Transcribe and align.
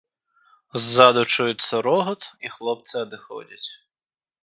Ззаду 0.85 1.23
чуецца 1.33 1.73
рогат, 1.89 2.21
і 2.47 2.55
хлопцы 2.59 2.93
адыходзяць. 3.07 3.67